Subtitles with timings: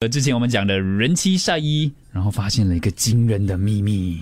[0.00, 4.20] 呃，之前我们讲的人妻晒衣，然后发现了一个惊人的秘密。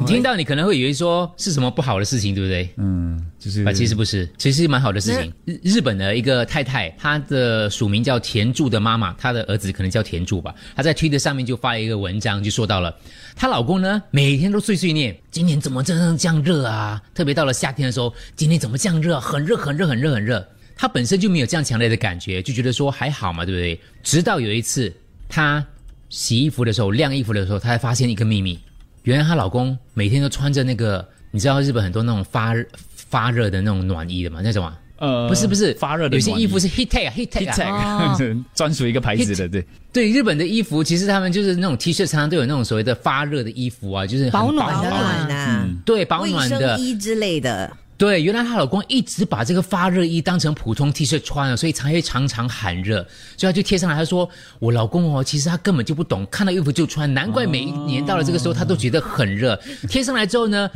[0.00, 2.68] 你听到你可能会以为说是什么不好的事情，对不对？
[2.78, 5.32] 嗯，就是啊，其实不是，其实是蛮好的事情。
[5.44, 10.52] 日日本的一个太太，她的署名叫田柱的妈妈，她的儿子可能叫田柱吧。
[10.74, 12.92] 她在推特上面就发了一个文章，就说到了
[13.36, 17.00] 她老公呢，每天都碎碎念，今年怎么这样这样热啊？
[17.14, 19.20] 特别到了夏天的时候，今天怎么这样热？
[19.20, 20.44] 很热，很热，很热，很热。
[20.74, 23.80] 她本身就没有这样强烈的感觉，就觉得说还好嘛，对不对？
[24.02, 24.92] 直到有一次。
[25.28, 25.64] 她
[26.08, 28.58] 洗衣服的时候，晾衣服的时候，她才发现一个秘密。
[29.02, 32.54] 原来她老公每天都穿着那个，你知道日本很多那种发
[32.94, 34.40] 发热的那种暖衣的嘛？
[34.42, 34.78] 那种啊？
[34.96, 40.08] 呃，不是不是发热的，有些衣服是 Heattech Heattech，专属一个牌子的，对对。
[40.08, 44.80] 日本的衣服其实他们就是那种 T 恤，常常都有那种所谓的发热的衣服啊，就是保暖
[45.28, 47.76] 的，对保暖的衣之类的。
[47.96, 53.94] 对，原来她老公一直把这个发热衣当成普通 T 恤穿了，所以才会常常喊热，所以她就贴上来。
[53.96, 60.68] 她说：“我老公哦，其实他根本就不懂，看到衣服就穿，难怪每一年到了这个时候他都觉得很热。”贴上来之后呢？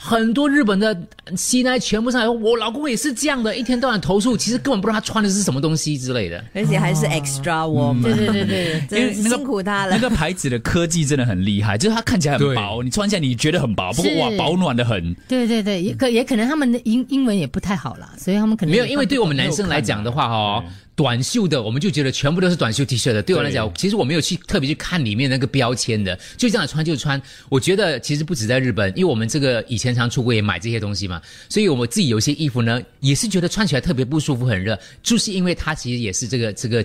[0.00, 0.96] 很多日本的
[1.36, 8.00] 西奶全部上来，我老公也是这样的，一天到晚投诉，其实根本不知道他穿的是什么东西之类的，而且还是 extra warm。
[8.00, 9.96] 对对对对，真辛苦他了。
[9.96, 15.12] 那个牌子的科技真的很厉害，就是它看起来很薄，你穿起来你觉得很薄，不过哇，保暖的很。
[15.26, 20.64] 对对对，也可也可能他们的英英文也不太好啦，所以他们可能没有，因为对我们男生来讲的话，哈。
[20.98, 23.22] 短袖的，我们就觉得全部都是短袖 T 恤的。
[23.22, 27.22] 对我来讲，其实我没有去特别去看里面那个标签的，就这样穿就穿。
[27.48, 36.84] 我觉得其实不止在日本，因为我们这个以前常出国也买这些东西嘛，所以我们自己有些衣服呢，也是觉得穿起来特别不舒服、很热，就是因为它其实也是这个这个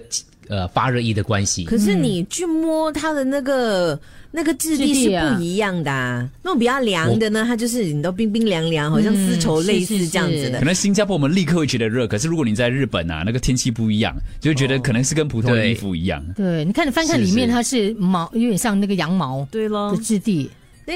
[0.50, 1.66] 呃发热衣的关系。
[1.66, 4.00] 可是你去摸它的那个。
[4.36, 10.58] 那个质地是不一样的啊，那种比较凉的呢，它就是你都冰冰凉凉，好像丝绸类似这样子的。
[10.58, 16.20] 可能新加坡我们立刻会觉得热，可是如果你在日本啊，那个天气不一样，就觉得可能是跟普通的衣服一样。
[16.36, 20.50] 对，你看你翻看里面，它是毛，有点像那个羊毛，对咯的质地。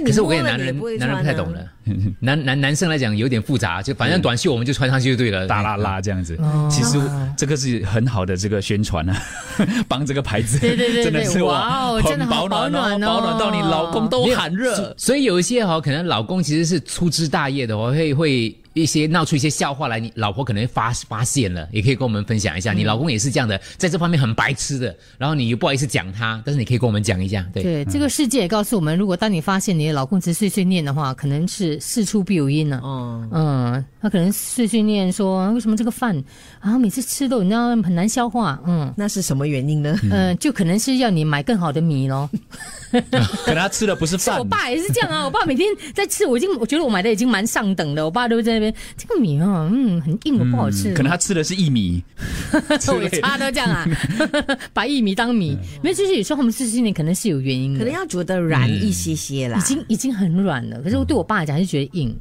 [0.06, 1.66] 可是我跟你男人男人不太懂了，
[2.20, 6.38] 男男男生来讲有点复杂，就反正短袖我们就穿上去就对了，大拉拉这样子。
[6.70, 7.00] 其实
[7.38, 9.22] 这个是很好的这个宣传啊，
[9.88, 14.94] 帮这个牌子，对对对，真的是哇，真的保暖哦，保暖到你老公都喊热。
[14.98, 18.56] 所以有一些哈，可能老公其实是粗枝大叶的，哦会会。
[18.78, 22.74] 一些闹出一些笑话来，你老婆可能发发现了，也可以跟我们分享一下。
[22.74, 27.46] 你老公也是这样的，在这方面很白痴的，然后你又不好意思讲他，但是你可以跟我们讲一下。
[27.54, 32.80] 对，这个世界也告诉我们，如果当你发现你的老公只碎碎念的话，可能是事出必有因呢。
[32.84, 36.24] 哦，嗯，他可能碎碎念说为什么这个饭
[36.60, 39.98] 啊每次吃都你知道很难消化，嗯，那是什么原因呢？
[40.12, 42.30] 嗯，就可能是要你买更好的米咯。
[43.46, 44.38] 可能他吃的不是饭。
[44.38, 48.74] 我爸也是这样啊，我爸每天在吃，我已经我觉得我买的已经蛮上等的，我爸都在那边。
[48.96, 50.94] 这个米啊，嗯，很硬，不好吃。
[50.94, 52.04] 可能他吃的是薏米，
[52.52, 53.86] 我差都这样啊，
[54.74, 55.58] 把薏米当米。
[55.82, 59.58] 没有，就是有时候他们吃心里可能是有原因的，可能要煮的软一些些啦。
[59.58, 62.18] 已经已经很软了，可是对我爸来讲就觉得硬。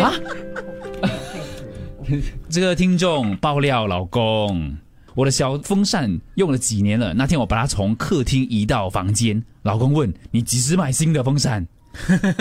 [0.00, 0.12] 啊！
[2.48, 4.76] 这个听众爆料，老公，
[5.20, 7.12] 我的小风扇用了几年了。
[7.12, 11.66] 那天我把它从客厅移到房间，老公问你几时买新的风扇？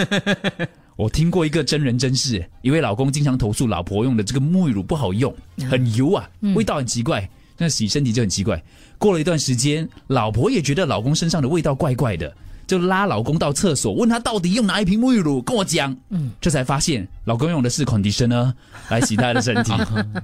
[0.96, 5.36] 我听过一个真人真事，一位老公经常投诉老婆用的这个沐浴乳不好用，
[5.70, 8.64] 很油啊，味道很奇怪，那洗身体就很奇怪。
[8.98, 12.34] 过了一段时间，老婆也觉得老公身上的味道怪怪的。
[12.70, 15.98] 就拉老公到厕所，问他到底用哪一瓶沐浴乳，跟我讲。
[16.10, 18.54] 嗯，这才发现老公用的是 conditioner
[18.90, 19.74] 来洗他的身体。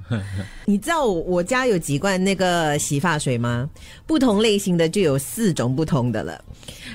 [0.64, 3.68] 你知道我家有几罐那个洗发水吗？
[4.06, 6.40] 不同类型的就有四种不同的了。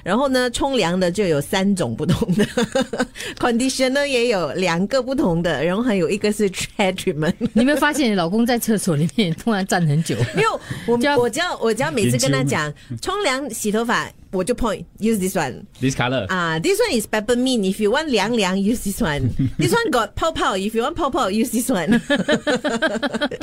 [0.05, 2.45] 然后呢，冲凉的就有三种不同的，
[3.37, 7.33] conditioner 也有两个不同的，然后还有一个是 treatment。
[7.51, 10.15] 你没有发现你老公在厕所里面突然站很久？
[10.33, 14.09] 没有我我家我家每次跟他讲冲凉洗头发。
[14.32, 18.82] 我就 point use this one this color 啊，this one is peppermint if you want 凉凉 use
[18.84, 21.98] this one this one got 泡 泡 if you want 泡泡 use this one